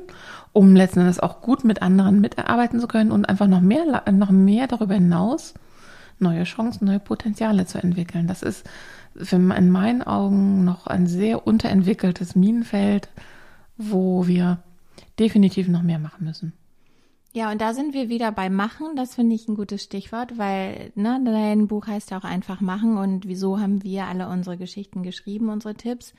[0.52, 4.32] um letzten Endes auch gut mit anderen mitarbeiten zu können und einfach noch mehr, noch
[4.32, 5.56] mehr darüber hinaus
[6.20, 8.28] neue Chancen, neue Potenziale zu entwickeln.
[8.28, 8.66] Das ist
[9.15, 13.10] in meinen Augen noch ein sehr unterentwickeltes Minenfeld,
[13.78, 14.63] wo wir
[15.19, 16.54] definitiv noch mehr machen müssen.
[17.36, 18.95] Ja, und da sind wir wieder bei Machen.
[18.95, 22.97] Das finde ich ein gutes Stichwort, weil ne, dein Buch heißt ja auch einfach machen
[22.97, 26.13] und wieso haben wir alle unsere Geschichten geschrieben, unsere Tipps.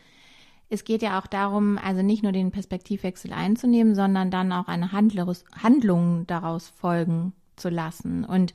[0.69, 4.91] Es geht ja auch darum, also nicht nur den Perspektivwechsel einzunehmen, sondern dann auch eine
[4.91, 8.25] Handlung daraus folgen zu lassen.
[8.25, 8.53] Und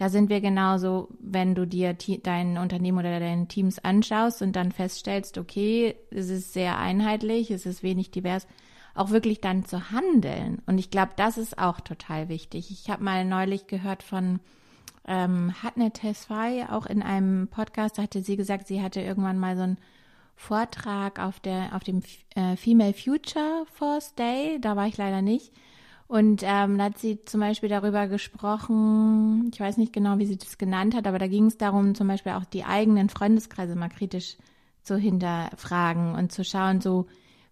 [0.00, 4.72] da sind wir genauso, wenn du dir dein Unternehmen oder deine Teams anschaust und dann
[4.72, 8.46] feststellst, okay, es ist sehr einheitlich, es ist wenig divers,
[8.94, 10.62] auch wirklich dann zu handeln.
[10.64, 12.70] Und ich glaube, das ist auch total wichtig.
[12.70, 14.40] Ich habe mal neulich gehört von
[15.06, 19.54] ähm, hat eine Tesfaye auch in einem Podcast, hatte sie gesagt, sie hatte irgendwann mal
[19.54, 19.78] so einen
[20.34, 22.02] Vortrag auf der auf dem
[22.34, 25.52] äh, Female Future Force Day, da war ich leider nicht.
[26.10, 30.36] Und ähm, da hat sie zum Beispiel darüber gesprochen, ich weiß nicht genau, wie sie
[30.36, 33.90] das genannt hat, aber da ging es darum, zum Beispiel auch die eigenen Freundeskreise mal
[33.90, 34.36] kritisch
[34.82, 37.06] zu hinterfragen und zu schauen, so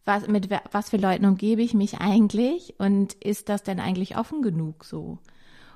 [0.05, 4.43] was mit was für Leuten umgebe ich mich eigentlich und ist das denn eigentlich offen
[4.43, 5.19] genug so?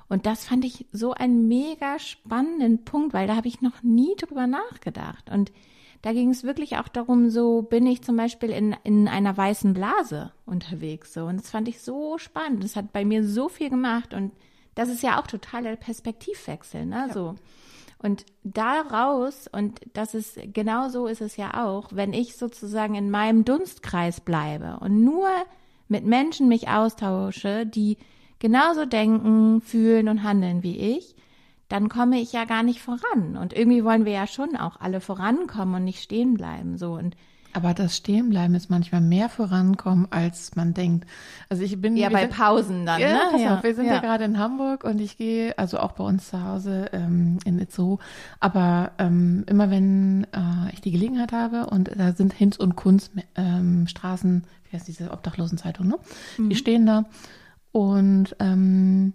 [0.09, 4.13] Und das fand ich so einen mega spannenden Punkt, weil da habe ich noch nie
[4.17, 5.29] drüber nachgedacht.
[5.31, 5.53] Und
[6.03, 9.73] da ging es wirklich auch darum, so bin ich zum Beispiel in, in einer weißen
[9.73, 11.13] Blase unterwegs.
[11.13, 11.25] So.
[11.25, 12.61] Und das fand ich so spannend.
[12.61, 14.13] Das hat bei mir so viel gemacht.
[14.13, 14.33] Und
[14.75, 17.05] das ist ja auch totaler Perspektivwechsel, ne?
[17.07, 17.13] Ja.
[17.13, 17.35] So.
[17.99, 23.09] Und daraus, und das ist genau so ist es ja auch, wenn ich sozusagen in
[23.09, 25.29] meinem Dunstkreis bleibe und nur
[25.87, 27.97] mit Menschen mich austausche, die
[28.39, 31.15] genauso denken, fühlen und handeln wie ich,
[31.73, 33.35] dann komme ich ja gar nicht voran.
[33.35, 36.77] Und irgendwie wollen wir ja schon auch alle vorankommen und nicht stehen bleiben.
[36.77, 37.15] So und
[37.55, 41.07] aber das Stehenbleiben ist manchmal mehr vorankommen, als man denkt.
[41.49, 42.99] Also ich bin ja bei sind, Pausen dann.
[42.99, 43.19] Ja, ne?
[43.31, 43.93] pass ja, auf, wir sind ja.
[43.93, 43.99] ja.
[43.99, 47.99] gerade in Hamburg und ich gehe, also auch bei uns zu Hause ähm, in Itzehoe,
[48.39, 53.11] aber ähm, immer wenn äh, ich die Gelegenheit habe und da sind Hinz und Kunst
[53.35, 55.99] ähm, Straßen, wie heißt diese Obdachlosenzeitung, ne?
[56.39, 56.49] Mhm.
[56.49, 57.05] Die stehen da
[57.71, 59.13] und ähm,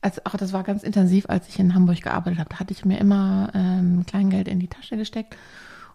[0.00, 2.50] also auch das war ganz intensiv, als ich in Hamburg gearbeitet habe.
[2.50, 5.36] Da hatte ich mir immer ähm, Kleingeld in die Tasche gesteckt,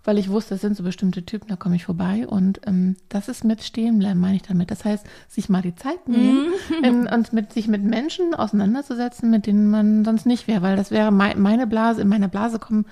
[0.03, 2.27] weil ich wusste, das sind so bestimmte Typen, da komme ich vorbei.
[2.27, 4.71] Und ähm, das ist mit Stehenbleiben, meine ich damit.
[4.71, 6.49] Das heißt, sich mal die Zeit nehmen
[6.81, 7.07] mhm.
[7.13, 11.11] und mit, sich mit Menschen auseinanderzusetzen, mit denen man sonst nicht wäre, weil das wäre
[11.11, 12.85] mein, meine Blase, in meiner Blase kommen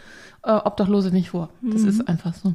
[0.44, 1.50] äh, Obdachlose nicht vor.
[1.62, 1.90] Das mhm.
[1.90, 2.54] ist einfach so.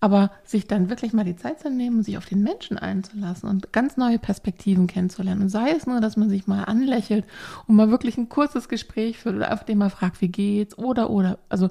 [0.00, 3.72] Aber sich dann wirklich mal die Zeit zu nehmen, sich auf den Menschen einzulassen und
[3.72, 5.42] ganz neue Perspektiven kennenzulernen.
[5.42, 7.26] Und sei es nur, dass man sich mal anlächelt
[7.66, 11.10] und mal wirklich ein kurzes Gespräch führt oder einfach den mal fragt, wie geht's oder
[11.10, 11.38] oder.
[11.50, 11.68] Also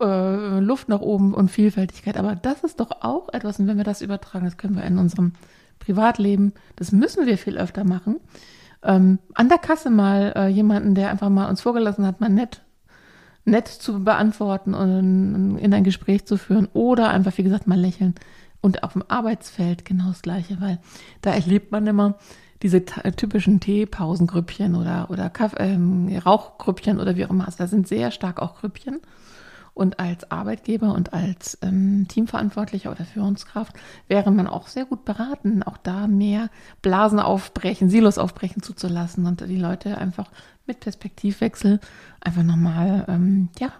[0.00, 2.16] äh, Luft nach oben und Vielfältigkeit.
[2.16, 4.98] Aber das ist doch auch etwas, und wenn wir das übertragen, das können wir in
[4.98, 5.32] unserem
[5.78, 8.20] Privatleben, das müssen wir viel öfter machen.
[8.82, 12.62] Ähm, an der Kasse mal äh, jemanden, der einfach mal uns vorgelassen hat, mal nett
[13.50, 18.14] nett zu beantworten und in ein Gespräch zu führen oder einfach, wie gesagt, mal lächeln.
[18.60, 20.78] Und auf dem Arbeitsfeld genau das Gleiche, weil
[21.22, 22.18] da erlebt man immer
[22.62, 27.46] diese typischen Teepausengrüppchen oder, oder Kaff ähm, Rauchgrüppchen oder wie auch immer.
[27.46, 29.00] Also da sind sehr stark auch Grüppchen.
[29.74, 33.76] Und als Arbeitgeber und als ähm, Teamverantwortlicher oder Führungskraft
[34.08, 36.50] wäre man auch sehr gut beraten, auch da mehr
[36.82, 40.32] Blasen aufbrechen, Silos aufbrechen zuzulassen und die Leute einfach
[40.68, 41.80] mit Perspektivwechsel
[42.20, 43.72] einfach nochmal, ähm, ja,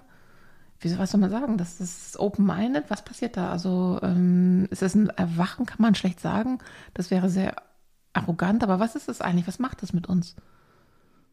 [0.81, 1.59] wie was soll man sagen?
[1.59, 2.85] Das ist open-minded.
[2.89, 3.51] Was passiert da?
[3.51, 6.59] Also ähm, ist es ein Erwachen, kann man schlecht sagen.
[6.95, 7.57] Das wäre sehr
[8.13, 9.49] arrogant, aber was ist das eigentlich?
[9.49, 10.37] Was macht das mit uns?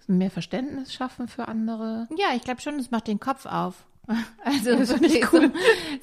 [0.07, 2.07] Mehr Verständnis schaffen für andere?
[2.15, 3.85] Ja, ich glaube schon, es macht den Kopf auf.
[4.43, 5.51] Also das finde ich cool.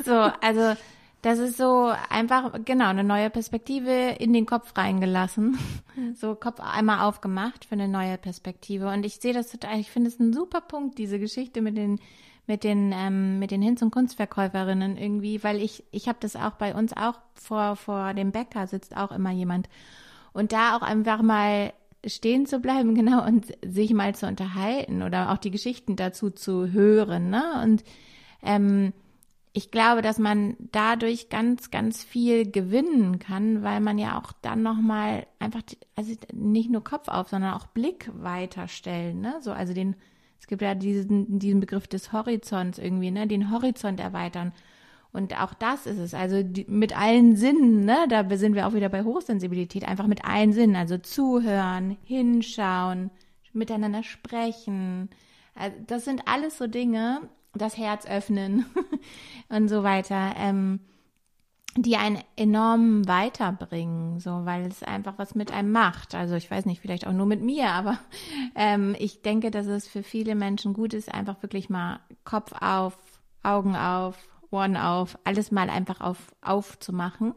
[0.05, 0.77] So, also
[1.23, 5.59] das ist so einfach, genau, eine neue Perspektive in den Kopf reingelassen.
[6.15, 8.89] So Kopf einmal aufgemacht für eine neue Perspektive.
[8.89, 12.01] Und ich sehe das total, ich finde es ein super Punkt, diese Geschichte mit den,
[12.47, 16.53] mit den, ähm, mit den Hinz- und Kunstverkäuferinnen irgendwie, weil ich, ich habe das auch
[16.53, 19.69] bei uns auch vor, vor dem Bäcker sitzt auch immer jemand.
[20.33, 21.75] Und da auch einfach mal
[22.07, 26.73] stehen zu bleiben, genau, und sich mal zu unterhalten oder auch die Geschichten dazu zu
[26.73, 27.61] hören, ne?
[27.63, 27.85] Und
[28.43, 28.95] ähm,
[29.55, 34.63] ich glaube, dass man dadurch ganz, ganz viel gewinnen kann, weil man ja auch dann
[34.63, 35.63] nochmal einfach,
[35.95, 39.37] also nicht nur Kopf auf, sondern auch Blick weiterstellen, ne?
[39.43, 39.95] So, also den,
[40.41, 43.27] es gibt ja diesen, diesen Begriff des Horizonts irgendwie, ne?
[43.27, 44.53] Den Horizont erweitern.
[45.13, 46.15] Und auch das ist es.
[46.15, 50.25] Also die, mit allen Sinnen, ne, da sind wir auch wieder bei Hochsensibilität, einfach mit
[50.25, 50.77] allen Sinnen.
[50.77, 53.11] Also zuhören, hinschauen,
[53.53, 55.11] miteinander sprechen.
[55.55, 58.67] Also das sind alles so Dinge, das Herz öffnen
[59.49, 60.81] und so weiter, ähm,
[61.77, 66.15] die einen enorm weiterbringen, so weil es einfach was mit einem macht.
[66.15, 67.99] Also ich weiß nicht, vielleicht auch nur mit mir, aber
[68.55, 72.99] ähm, ich denke, dass es für viele Menschen gut ist, einfach wirklich mal Kopf auf,
[73.43, 74.17] Augen auf,
[74.51, 77.35] Ohren auf, alles mal einfach auf aufzumachen.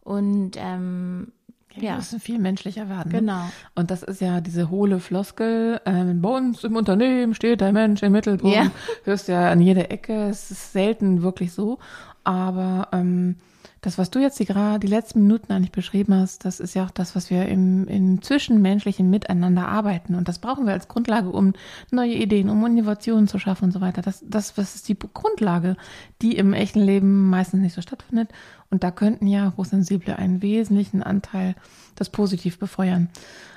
[0.00, 1.32] Und ähm,
[1.76, 1.96] ja, ja.
[1.96, 3.12] müssen viel menschlicher werden.
[3.12, 3.18] Ne?
[3.20, 3.42] Genau.
[3.74, 5.80] Und das ist ja diese hohle Floskel.
[5.84, 8.56] Ähm, bei uns im Unternehmen steht der Mensch im Mittelpunkt.
[8.56, 8.70] Ja.
[9.04, 10.28] Hörst ja an jeder Ecke.
[10.28, 11.78] Es ist selten wirklich so.
[12.24, 13.36] Aber ähm,
[13.82, 16.84] das, was du jetzt die, gerade die letzten Minuten eigentlich beschrieben hast, das ist ja
[16.84, 20.14] auch das, was wir im, im zwischenmenschlichen Miteinander arbeiten.
[20.14, 21.52] Und das brauchen wir als Grundlage, um
[21.90, 24.00] neue Ideen, um Innovationen zu schaffen und so weiter.
[24.00, 25.76] Das, das, das ist die Grundlage,
[26.22, 28.28] die im echten Leben meistens nicht so stattfindet.
[28.72, 31.54] Und da könnten ja Hochsensible einen wesentlichen Anteil
[31.94, 33.10] das positiv befeuern.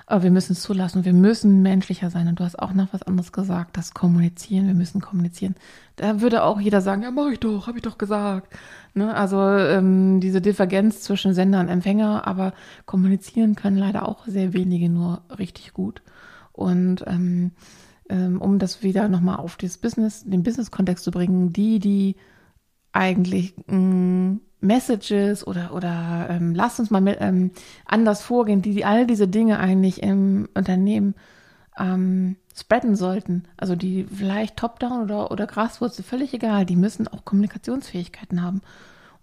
[0.08, 1.06] Aber wir müssen es zulassen.
[1.06, 2.28] Wir müssen menschlicher sein.
[2.28, 4.68] Und du hast auch noch was anderes gesagt, das Kommunizieren.
[4.68, 5.56] Wir müssen kommunizieren.
[5.96, 8.54] Da würde auch jeder sagen, ja, mach ich doch, habe ich doch gesagt.
[8.94, 9.16] Ne?
[9.16, 12.54] Also ähm, diese Divergenz zwischen Sender und Empfänger, aber
[12.86, 16.02] kommunizieren können leider auch sehr wenige nur richtig gut.
[16.52, 17.52] Und ähm,
[18.10, 22.18] ähm, um das wieder nochmal auf das Business, den Business-Kontext zu bringen, die, die
[22.92, 27.52] eigentlich mh, Messages oder, oder ähm, lasst uns mal mit, ähm,
[27.86, 31.16] anders vorgehen, die, die all diese Dinge eigentlich im Unternehmen
[31.78, 33.44] ähm, spreaden sollten.
[33.58, 38.62] Also die vielleicht Top-Down oder, oder Graswurzel, völlig egal, die müssen auch Kommunikationsfähigkeiten haben.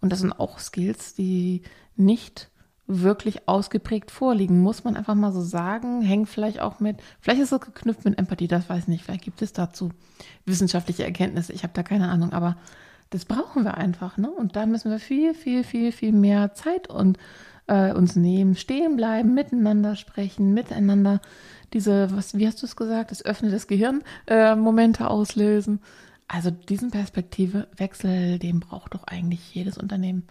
[0.00, 1.62] Und das sind auch Skills, die
[1.96, 2.50] nicht
[2.86, 6.02] wirklich ausgeprägt vorliegen, muss man einfach mal so sagen.
[6.02, 9.04] Hängt vielleicht auch mit, vielleicht ist es geknüpft mit Empathie, das weiß ich nicht.
[9.04, 9.90] Vielleicht gibt es dazu
[10.44, 12.56] wissenschaftliche Erkenntnisse, ich habe da keine Ahnung, aber
[13.12, 14.30] das brauchen wir einfach, ne?
[14.30, 17.18] Und da müssen wir viel, viel, viel, viel mehr Zeit und
[17.66, 21.20] äh, uns nehmen, stehen bleiben, miteinander sprechen, miteinander
[21.72, 25.80] diese, was, wie hast du es gesagt, das Öffnen des Gehirn äh, Momente auslösen.
[26.26, 30.26] Also diesen Perspektivewechsel, den braucht doch eigentlich jedes Unternehmen.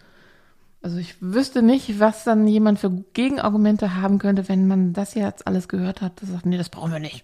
[0.81, 5.45] Also ich wüsste nicht, was dann jemand für Gegenargumente haben könnte, wenn man das jetzt
[5.45, 7.23] alles gehört hat, das sagt, nee, das brauchen wir nicht.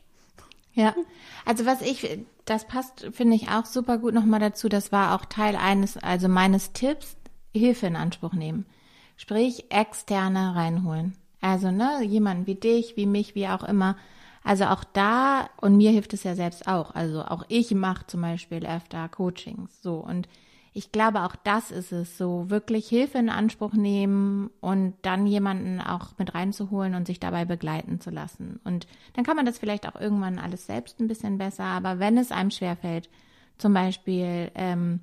[0.77, 0.93] Ja,
[1.43, 4.69] also was ich, das passt, finde ich auch super gut nochmal dazu.
[4.69, 7.17] Das war auch Teil eines, also meines Tipps,
[7.51, 8.67] Hilfe in Anspruch nehmen.
[9.15, 11.17] Sprich, externe reinholen.
[11.41, 13.97] Also, ne, jemanden wie dich, wie mich, wie auch immer.
[14.43, 16.93] Also auch da, und mir hilft es ja selbst auch.
[16.93, 19.81] Also auch ich mache zum Beispiel öfter Coachings.
[19.81, 20.29] So, und
[20.77, 25.81] ich glaube, auch das ist es, so wirklich Hilfe in Anspruch nehmen und dann jemanden
[25.81, 28.59] auch mit reinzuholen und sich dabei begleiten zu lassen.
[28.63, 32.15] Und dann kann man das vielleicht auch irgendwann alles selbst ein bisschen besser, aber wenn
[32.19, 33.09] es einem schwerfällt,
[33.57, 34.99] zum Beispiel ähm,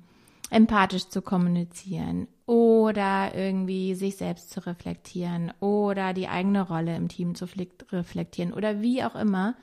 [0.49, 7.35] empathisch zu kommunizieren oder irgendwie sich selbst zu reflektieren oder die eigene Rolle im Team
[7.35, 7.47] zu
[7.91, 9.55] reflektieren oder wie auch immer,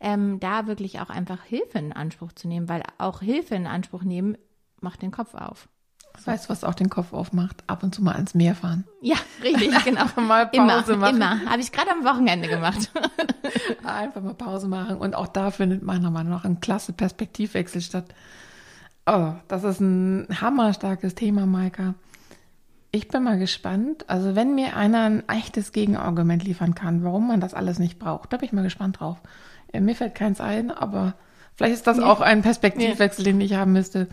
[0.00, 4.02] ähm, da wirklich auch einfach Hilfe in Anspruch zu nehmen, weil auch Hilfe in Anspruch
[4.02, 4.38] nehmen
[4.82, 5.68] macht den Kopf auf.
[6.18, 6.30] So.
[6.30, 7.64] Weißt du, was auch den Kopf aufmacht?
[7.66, 8.84] Ab und zu mal ans Meer fahren.
[9.00, 10.04] Ja, richtig, genau.
[10.16, 11.16] mal Pause immer, machen.
[11.16, 11.50] Immer.
[11.50, 12.90] Habe ich gerade am Wochenende gemacht.
[13.84, 14.96] Einfach mal Pause machen.
[14.96, 18.14] Und auch da findet meiner Meinung nach ein klasse Perspektivwechsel statt.
[19.06, 21.94] Oh, das ist ein hammerstarkes Thema, Maika.
[22.92, 24.08] Ich bin mal gespannt.
[24.08, 28.32] Also, wenn mir einer ein echtes Gegenargument liefern kann, warum man das alles nicht braucht,
[28.32, 29.16] da bin ich mal gespannt drauf.
[29.72, 31.14] Mir fällt keins ein, aber
[31.54, 32.04] vielleicht ist das nee.
[32.04, 33.32] auch ein Perspektivwechsel, nee.
[33.32, 34.08] den ich haben müsste.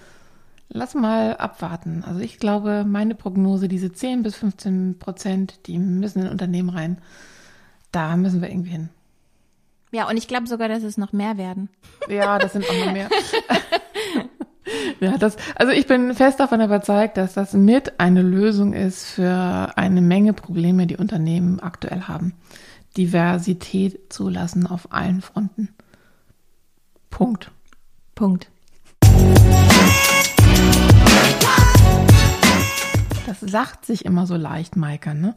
[0.72, 2.04] Lass mal abwarten.
[2.06, 7.00] Also ich glaube, meine Prognose, diese 10 bis 15 Prozent, die müssen in Unternehmen rein.
[7.92, 8.90] Da müssen wir irgendwie hin.
[9.92, 11.70] Ja, und ich glaube sogar, dass es noch mehr werden.
[12.08, 13.10] Ja, das sind auch noch mehr.
[15.00, 19.74] ja, das, also ich bin fest davon überzeugt, dass das mit eine Lösung ist für
[19.76, 22.34] eine Menge Probleme, die Unternehmen aktuell haben.
[22.96, 25.70] Diversität zulassen auf allen Fronten.
[27.10, 27.52] Punkt.
[28.14, 28.52] Punkt.
[33.30, 35.36] Das sagt sich immer so leicht, Maika, ne?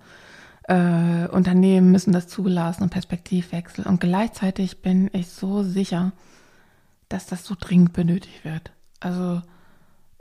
[0.62, 3.86] Äh, Unternehmen müssen das zulassen und Perspektivwechsel.
[3.86, 6.12] Und gleichzeitig bin ich so sicher,
[7.10, 8.72] dass das so dringend benötigt wird.
[8.98, 9.42] Also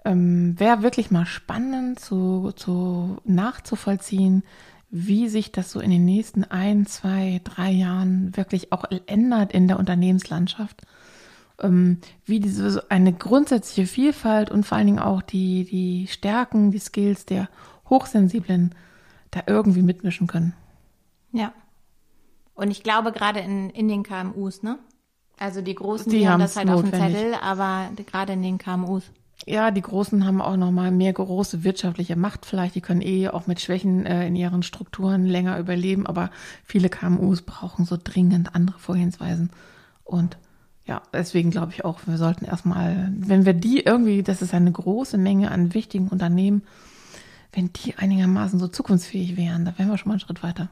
[0.03, 4.43] ähm, wäre wirklich mal spannend zu, zu nachzuvollziehen,
[4.89, 9.69] wie sich das so in den nächsten ein, zwei, drei Jahren wirklich auch ändert in
[9.69, 10.81] der Unternehmenslandschaft
[12.25, 17.25] wie diese eine grundsätzliche Vielfalt und vor allen Dingen auch die, die Stärken, die Skills
[17.25, 17.49] der
[17.89, 18.73] Hochsensiblen
[19.31, 20.53] da irgendwie mitmischen können.
[21.31, 21.53] Ja.
[22.53, 24.77] Und ich glaube gerade in, in den KMUs, ne?
[25.39, 26.93] Also die Großen, die, die haben das halt notwendig.
[26.93, 29.03] auf dem Zettel, aber gerade in den KMUs.
[29.47, 32.75] Ja, die Großen haben auch nochmal mehr große wirtschaftliche Macht vielleicht.
[32.75, 36.05] Die können eh auch mit Schwächen äh, in ihren Strukturen länger überleben.
[36.05, 36.29] Aber
[36.63, 39.49] viele KMUs brauchen so dringend andere Vorgehensweisen.
[40.03, 40.37] Und
[40.91, 44.73] ja, deswegen glaube ich auch, wir sollten erstmal, wenn wir die irgendwie, das ist eine
[44.73, 46.63] große Menge an wichtigen Unternehmen,
[47.53, 50.67] wenn die einigermaßen so zukunftsfähig wären, da wären wir schon mal einen Schritt weiter.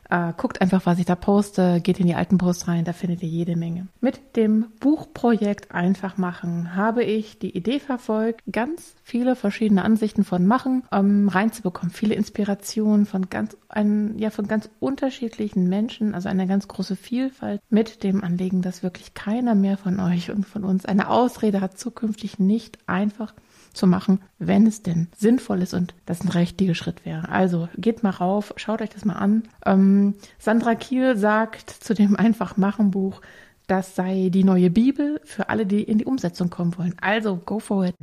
[0.09, 3.23] Äh, guckt einfach, was ich da poste, geht in die alten Posts rein, da findet
[3.23, 3.87] ihr jede Menge.
[3.99, 10.47] Mit dem Buchprojekt Einfach machen habe ich die Idee verfolgt, ganz viele verschiedene Ansichten von
[10.47, 16.47] Machen ähm, reinzubekommen, viele Inspirationen von ganz, ein, ja, von ganz unterschiedlichen Menschen, also eine
[16.47, 20.85] ganz große Vielfalt mit dem Anliegen, dass wirklich keiner mehr von euch und von uns
[20.85, 23.33] eine Ausrede hat, zukünftig nicht einfach
[23.73, 27.29] zu machen, wenn es denn sinnvoll ist und das ein richtiger Schritt wäre.
[27.29, 29.43] Also geht mal rauf, schaut euch das mal an.
[29.65, 33.21] Ähm, Sandra Kiel sagt zu dem Einfach machen Buch,
[33.67, 36.95] das sei die neue Bibel für alle, die in die Umsetzung kommen wollen.
[37.01, 37.95] Also go for it.